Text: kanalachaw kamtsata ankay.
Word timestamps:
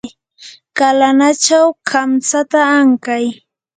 kanalachaw 0.77 1.67
kamtsata 1.89 2.59
ankay. 2.79 3.25